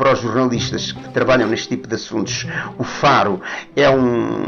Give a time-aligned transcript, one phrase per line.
[0.00, 2.46] para os jornalistas que trabalham neste tipo de assuntos,
[2.78, 3.38] o faro
[3.76, 4.46] é um,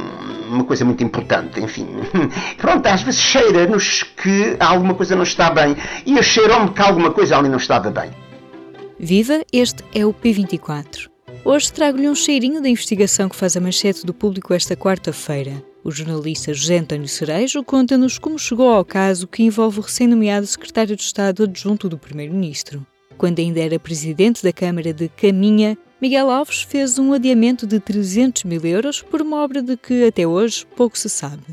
[0.49, 1.87] uma coisa muito importante, enfim.
[2.57, 5.77] Pronto, às vezes cheira-nos que alguma coisa não está bem
[6.07, 8.11] e eu cheirou-me que alguma coisa ali não estava bem.
[8.99, 11.11] Viva, este é o P24.
[11.45, 15.63] Hoje trago-lhe um cheirinho da investigação que faz a manchete do público esta quarta-feira.
[15.85, 20.97] O jornalista José António Cerejo conta-nos como chegou ao caso que envolve o recém-nomeado secretário
[20.97, 22.87] de Estado adjunto do Primeiro-Ministro.
[23.23, 28.43] Quando ainda era presidente da Câmara de Caminha, Miguel Alves fez um adiamento de 300
[28.43, 31.45] mil euros por uma obra de que até hoje pouco se sabe.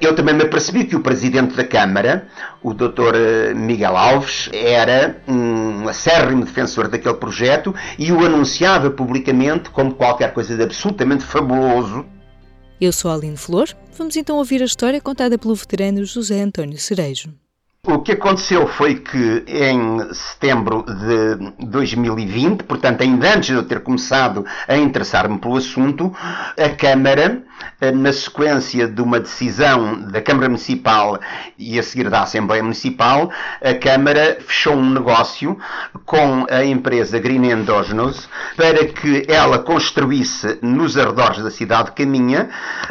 [0.00, 2.26] Eu também me apercebi que o presidente da Câmara,
[2.60, 3.14] o Dr.
[3.14, 10.34] Eh, Miguel Alves, era um acérrimo defensor daquele projeto e o anunciava publicamente como qualquer
[10.34, 12.04] coisa de absolutamente fabuloso.
[12.80, 13.68] Eu sou a Aline Flor.
[13.96, 17.32] Vamos então ouvir a história contada pelo veterano José António Cerejo.
[17.90, 23.80] O que aconteceu foi que em setembro de 2020, portanto ainda antes de eu ter
[23.80, 26.14] começado a interessar-me pelo assunto,
[26.54, 27.42] a Câmara,
[27.94, 31.18] na sequência de uma decisão da Câmara Municipal
[31.56, 33.30] e a seguir da Assembleia Municipal,
[33.64, 35.58] a Câmara fechou um negócio
[36.04, 42.50] com a empresa Green Endogenous para que ela construísse nos arredores da cidade de Caminha,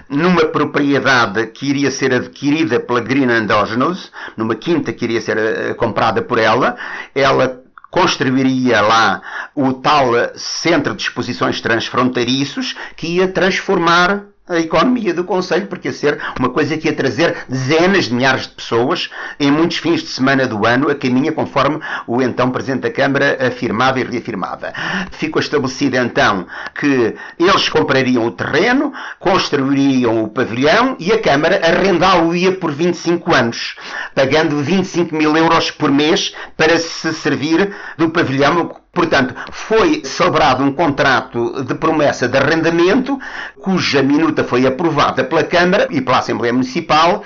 [0.10, 5.76] numa propriedade que iria ser adquirida pela Green Endogenous, numa quinta que iria ser uh,
[5.76, 6.76] comprada por ela.
[7.14, 9.22] Ela construiria lá
[9.56, 15.94] o tal centro de exposições transfronteiriços que ia transformar a economia do Conselho, porque ia
[15.94, 19.10] ser uma coisa que ia trazer dezenas de milhares de pessoas
[19.40, 23.38] em muitos fins de semana do ano a caminha conforme o então Presidente da Câmara
[23.48, 24.74] afirmava e reafirmava.
[25.12, 32.54] Ficou estabelecido então que eles comprariam o terreno, construiriam o pavilhão e a Câmara arrendá-lo-ia
[32.54, 33.76] por 25 anos,
[34.16, 40.74] pagando 25 mil euros por mês para se servir do pavilhão Portanto, foi celebrado um
[40.74, 43.20] contrato de promessa de arrendamento,
[43.62, 47.24] cuja minuta foi aprovada pela Câmara e pela Assembleia Municipal,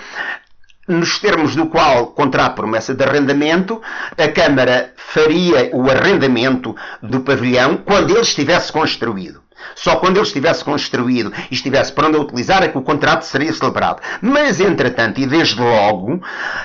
[0.86, 3.82] nos termos do qual, contra a promessa de arrendamento,
[4.18, 9.42] a Câmara faria o arrendamento do pavilhão quando ele estivesse construído.
[9.76, 13.52] Só quando ele estivesse construído e estivesse pronto a utilizar é que o contrato seria
[13.54, 14.02] celebrado.
[14.22, 16.22] Mas, entretanto, e desde logo,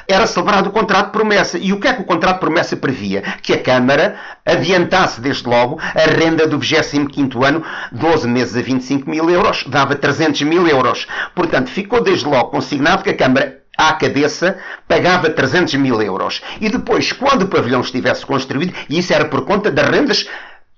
[0.09, 1.59] era celebrado o contrato de promessa.
[1.59, 3.23] E o que é que o contrato de promessa previa?
[3.43, 9.09] Que a Câmara adiantasse desde logo a renda do 25º ano, 12 meses a 25
[9.09, 11.07] mil euros, dava 300 mil euros.
[11.34, 14.59] Portanto, ficou desde logo consignado que a Câmara à cabeça,
[14.89, 16.41] pagava 300 mil euros.
[16.61, 20.28] E depois, quando o pavilhão estivesse construído, e isso era por conta das rendas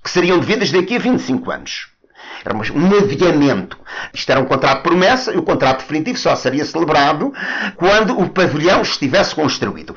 [0.02, 1.88] que seriam devidas daqui a 25 anos.
[2.44, 3.78] Era um adiamento.
[4.12, 7.32] Isto era um contrato de promessa e o contrato definitivo só seria celebrado
[7.76, 9.94] quando o pavilhão estivesse construído.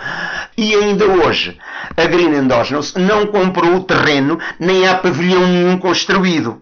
[0.57, 1.57] E ainda hoje,
[1.95, 6.61] a Green Endogenous não comprou o terreno, nem há pavilhão nenhum construído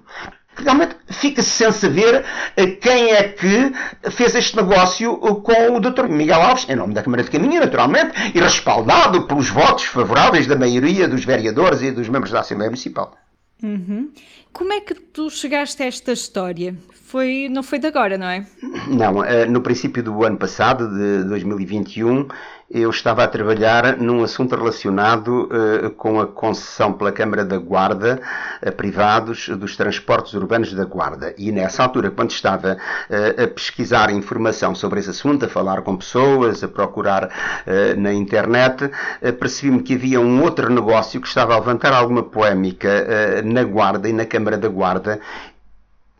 [0.64, 2.26] realmente fica-se sem saber
[2.56, 3.74] eh, quem é que
[4.12, 6.08] fez este negócio com o Dr.
[6.08, 10.56] Miguel Alves, em nome da Câmara de Caminha, naturalmente, e respaldado pelos votos favoráveis da
[10.56, 13.16] maioria dos vereadores e dos membros da Assembleia Municipal.
[13.62, 14.10] Uhum.
[14.54, 16.76] Como é que tu chegaste a esta história?
[16.92, 18.46] Foi, não foi de agora, não é?
[18.88, 22.28] Não, eh, no princípio do ano passado, de 2021,
[22.70, 28.22] eu estava a trabalhar num assunto relacionado uh, com a concessão pela Câmara da Guarda
[28.64, 31.34] a privados dos transportes urbanos da Guarda.
[31.38, 32.78] E nessa altura, quando estava
[33.10, 38.14] uh, a pesquisar informação sobre esse assunto, a falar com pessoas, a procurar uh, na
[38.14, 38.92] internet,
[39.40, 44.14] percebi-me que havia um outro negócio que estava a levantar alguma polémica na Guarda e
[44.14, 45.20] na Câmara da Guarda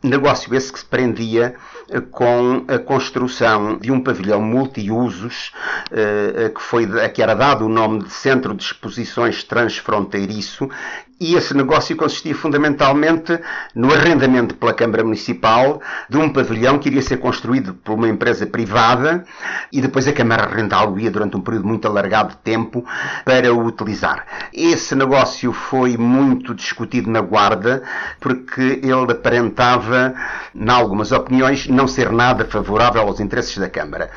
[0.02, 1.54] Negócio esse que se prendia
[1.90, 5.52] eh, com a construção de um pavilhão multiusos
[5.90, 10.70] eh, eh, que, foi, que era dado o nome de Centro de Exposições Transfronteiriço
[11.20, 13.38] e esse negócio consistia fundamentalmente
[13.74, 18.46] no arrendamento pela Câmara Municipal de um pavilhão que iria ser construído por uma empresa
[18.46, 19.24] privada
[19.70, 22.82] e depois a Câmara arrendá-lo-ia durante um período muito alargado de tempo
[23.22, 24.24] para o utilizar.
[24.54, 27.82] Esse negócio foi muito discutido na Guarda
[28.18, 30.14] porque ele aparentava,
[30.54, 34.10] em algumas opiniões, não ser nada favorável aos interesses da Câmara.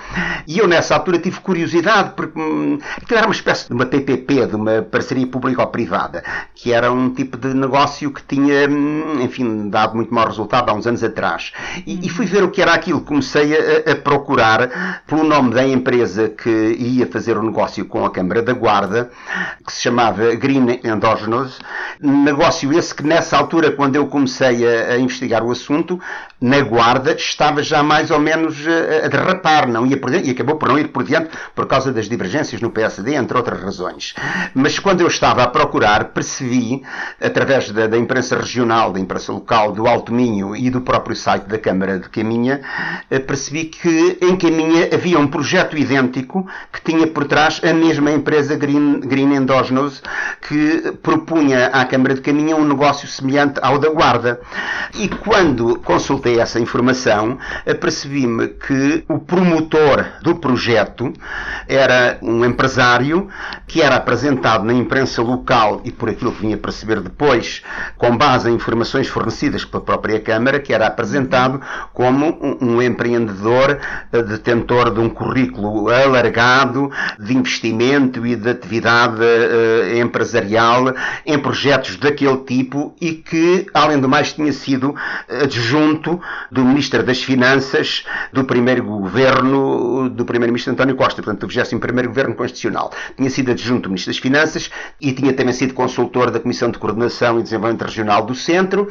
[0.47, 2.79] E eu nessa altura tive curiosidade porque hum,
[3.11, 6.23] era uma espécie de uma PPP, de uma parceria público-privada,
[6.55, 8.65] que era um tipo de negócio que tinha,
[9.21, 11.51] enfim, dado muito mau resultado há uns anos atrás.
[11.85, 13.01] E, e fui ver o que era aquilo.
[13.01, 16.49] Comecei a, a, procurar pelo nome da empresa que
[16.79, 19.11] ia fazer o negócio com a Câmara da Guarda,
[19.65, 21.59] que se chamava Green Endogenous.
[21.99, 25.99] Negócio esse que nessa altura, quando eu comecei a, a investigar o assunto,
[26.39, 30.57] na Guarda estava já mais ou menos a, a derrapar, não ia por e acabou
[30.57, 34.13] por não ir por diante por causa das divergências no PSD, entre outras razões.
[34.53, 36.82] Mas quando eu estava a procurar, percebi
[37.21, 41.45] através da, da, imprensa regional, da imprensa local do Alto Minho e do próprio site
[41.45, 42.61] da Câmara de Caminha,
[43.09, 48.11] eh, percebi que em Caminha havia um projeto idêntico que tinha por trás a mesma
[48.11, 49.33] empresa Green, Green
[50.47, 54.39] que propunha à Câmara de Caminha um negócio semelhante ao da Guarda.
[54.95, 57.37] E quando consultei essa informação,
[57.79, 61.11] percebi-me que o promotor do projeto
[61.67, 63.27] era um empresário
[63.67, 67.61] que era apresentado na imprensa local e por aquilo que vinha a perceber depois,
[67.97, 71.61] com base em informações fornecidas pela própria Câmara, que era apresentado
[71.93, 73.79] como um, um empreendedor
[74.11, 80.93] eh, detentor de um currículo alargado de investimento e de atividade uh, empresarial
[81.25, 84.95] em projetos daquele tipo e que, além do mais, tinha sido
[85.29, 86.19] adjunto
[86.51, 92.35] do Ministro das Finanças do primeiro governo do Primeiro-Ministro António Costa, portanto, do 21º Governo
[92.35, 92.91] Constitucional.
[93.15, 96.77] Tinha sido adjunto do Ministro das Finanças e tinha também sido consultor da Comissão de
[96.77, 98.89] Coordenação e Desenvolvimento Regional do Centro.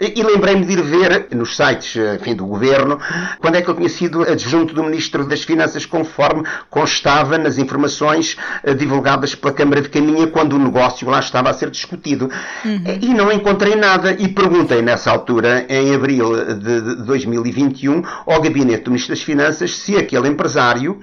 [0.00, 2.98] E, e lembrei-me de ir ver nos sites enfim, do Governo
[3.38, 8.36] quando é que ele tinha sido adjunto do Ministro das Finanças, conforme constava nas informações
[8.62, 12.30] eh, divulgadas pela Câmara de Caminha quando o negócio lá estava a ser discutido.
[12.64, 12.98] Uhum.
[13.00, 18.90] E não encontrei nada e perguntei nessa altura, em abril de 2021, ao Gabinete do
[18.90, 21.00] Ministro das Finanças se aquele empresário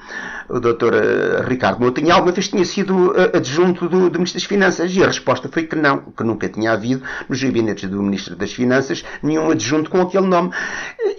[0.50, 0.94] o Dr.
[0.94, 5.04] Eh, Ricardo Moutinho alguma vez tinha sido eh, adjunto do, do, Ministro das Finanças e
[5.04, 9.04] a resposta foi que não, que nunca tinha havido nos gabinetes do Ministro das Finanças
[9.22, 10.52] nenhum adjunto com aquele nome.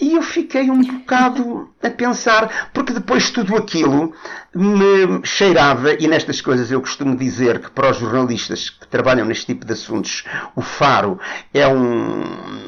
[0.00, 4.12] E eu fiquei um bocado a pensar, porque depois de tudo aquilo
[4.54, 9.46] me cheirava, e nestas coisas eu costumo dizer que para os jornalistas que trabalham neste
[9.46, 10.24] tipo de assuntos,
[10.56, 11.20] o faro
[11.54, 12.22] é um,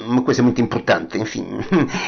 [0.06, 1.47] uma coisa muito importante, enfim.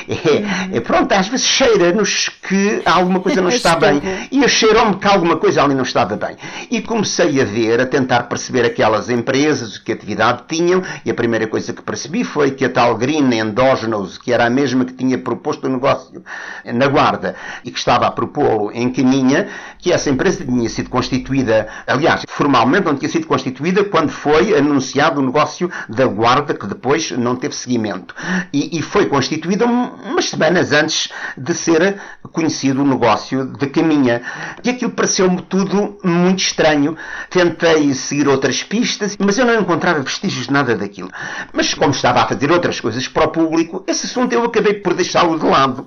[0.07, 4.01] É, é, pronto, às vezes cheira-nos que alguma coisa não está bem.
[4.31, 6.37] E cheirou-me que alguma coisa ali não estava bem.
[6.71, 11.47] E comecei a ver, a tentar perceber aquelas empresas, que atividade tinham, e a primeira
[11.47, 15.19] coisa que percebi foi que a tal Green Endogenous, que era a mesma que tinha
[15.19, 16.23] proposto o negócio
[16.65, 19.49] na Guarda e que estava a propô-lo em Caminha,
[19.79, 25.21] que essa empresa tinha sido constituída, aliás, formalmente não tinha sido constituída quando foi anunciado
[25.21, 28.15] o negócio da Guarda, que depois não teve seguimento.
[28.53, 32.01] E, e foi constituída umas semanas antes de ser
[32.33, 34.23] conhecido o negócio de Caminha.
[34.63, 36.97] E aquilo pareceu-me tudo muito estranho.
[37.31, 41.11] Tentei seguir outras pistas, mas eu não encontrava vestígios de nada daquilo.
[41.53, 44.95] Mas como estava a fazer outras coisas para o público, esse assunto eu acabei por
[44.95, 45.87] deixá-lo de lado.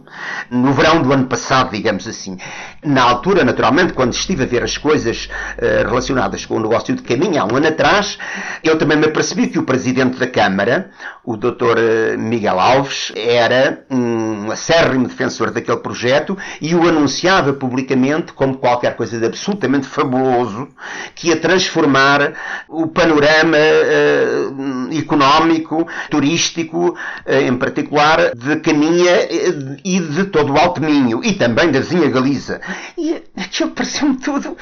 [0.50, 2.38] No verão do ano passado, digamos assim.
[2.84, 7.02] Na altura, naturalmente, quando estive a ver as coisas uh, relacionadas com o negócio de
[7.02, 8.18] caminho há um ano atrás,
[8.64, 10.92] eu também me apercebi que o presidente da Câmara,
[11.24, 11.78] o Dr.
[11.78, 18.96] Eh, Miguel Alves, era um acérrimo defensor daquele projeto e o anunciava publicamente como qualquer
[18.96, 20.68] coisa de absolutamente fabuloso
[21.16, 22.34] que ia transformar
[22.68, 29.28] o panorama uh, económico, turístico, uh, em particular, de Caminha
[29.84, 32.62] e de todo o Alto Minho e também da vizinha Galiza.
[32.98, 34.56] E aquilo pareceu-me tudo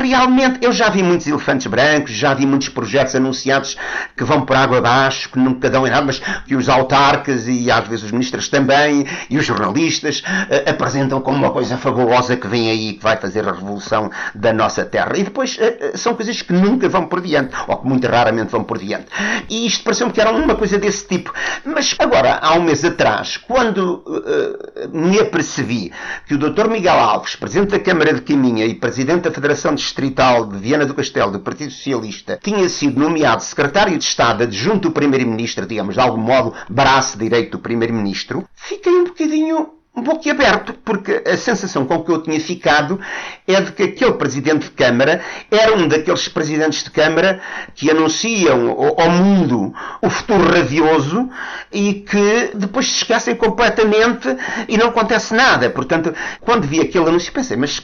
[0.00, 0.58] realmente.
[0.62, 3.76] Eu já vi muitos elefantes brancos, já vi muitos projetos anunciados
[4.16, 7.70] que vão por água abaixo, que nunca dão em nada, mas que os autarcas e
[7.70, 12.46] às vezes os ministros também e os jornalistas uh, apresentam como uma coisa fabulosa que
[12.46, 15.12] vem aí, que vai fazer a revolução da nossa terra.
[15.16, 18.64] E depois uh, são coisas que nunca vão por diante, ou que muito raramente vão
[18.64, 19.06] por diante.
[19.48, 21.32] E isto pareceu-me que era uma coisa desse tipo.
[21.64, 25.92] Mas agora, há um mês atrás, quando uh, me apercebi
[26.26, 26.68] que o Dr.
[26.68, 30.94] Miguel Alves, Presidente da Câmara de Caminha e Presidente da Federação Distrital de Viana do
[30.94, 36.00] Castelo do Partido Socialista, tinha sido nomeado Secretário de Estado adjunto do Primeiro-Ministro, digamos, de
[36.00, 41.86] algum modo, braço direito do Primeiro-Ministro, fiquei um bocadinho um pouco aberto, porque a sensação
[41.86, 42.98] com que eu tinha ficado
[43.46, 47.40] é de que aquele presidente de Câmara era um daqueles presidentes de Câmara
[47.76, 49.72] que anunciam ao mundo
[50.02, 51.30] o futuro radioso
[51.72, 54.28] e que depois se esquecem completamente
[54.68, 55.70] e não acontece nada.
[55.70, 57.80] Portanto, quando vi aquele anúncio, pensei, mas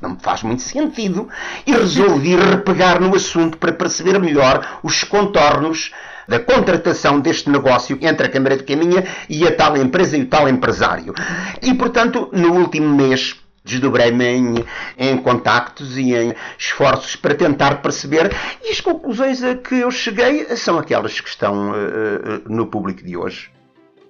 [0.00, 1.28] não me faz muito sentido
[1.66, 5.92] e resolvi repegar no assunto para perceber melhor os contornos
[6.28, 10.26] da contratação deste negócio entre a Câmara de Caminha e a tal empresa e o
[10.26, 11.14] tal empresário.
[11.62, 14.64] E, portanto, no último mês, desdobrei-me em,
[14.98, 20.44] em contactos e em esforços para tentar perceber e as conclusões a que eu cheguei
[20.56, 23.50] são aquelas que estão uh, no público de hoje.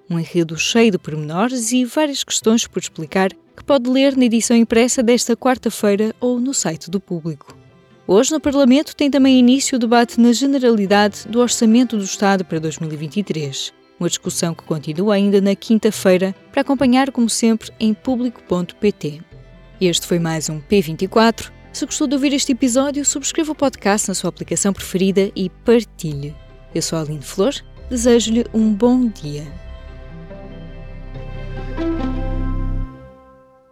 [0.09, 4.55] Um enredo cheio de pormenores e várias questões por explicar que pode ler na edição
[4.55, 7.57] impressa desta quarta-feira ou no site do público.
[8.07, 12.59] Hoje, no Parlamento, tem também início o debate na generalidade do Orçamento do Estado para
[12.59, 13.73] 2023.
[13.99, 19.21] Uma discussão que continua ainda na quinta-feira, para acompanhar, como sempre, em público.pt.
[19.81, 21.51] Este foi mais um P24.
[21.73, 26.35] Se gostou de ouvir este episódio, subscreva o podcast na sua aplicação preferida e partilhe.
[26.75, 27.53] Eu sou a Aline Flor,
[27.89, 29.64] desejo-lhe um bom dia.